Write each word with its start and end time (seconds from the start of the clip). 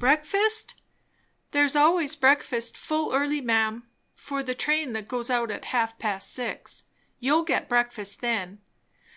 "Breakfast? 0.00 0.74
there's 1.52 1.76
always 1.76 2.16
breakfast 2.16 2.76
full 2.76 3.14
early, 3.14 3.40
ma'am, 3.40 3.88
for 4.16 4.42
the 4.42 4.52
train 4.52 4.94
that 4.94 5.06
goes 5.06 5.30
out 5.30 5.52
at 5.52 5.66
half 5.66 5.96
past 5.96 6.32
six. 6.34 6.82
You'll 7.20 7.44
get 7.44 7.68
breakfast 7.68 8.20
then. 8.20 8.62